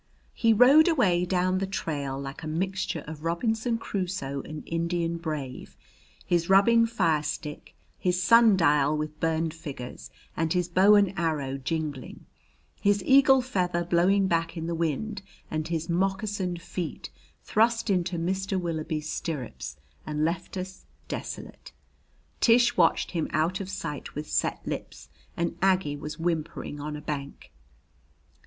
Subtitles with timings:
[0.33, 5.77] He rode away down the trail like a mixture of Robinson Crusoe and Indian brave,
[6.25, 12.25] his rubbing fire stick, his sundial with burned figures, and his bow and arrow jingling,
[12.81, 17.11] his eagle feather blowing back in the wind, and his moccasined feet
[17.43, 18.59] thrust into Mr.
[18.59, 21.73] Willoughby's stirrups, and left us desolate.
[22.39, 27.01] Tish watched him out of sight with set lips and Aggie was whimpering on a
[27.01, 27.51] bank.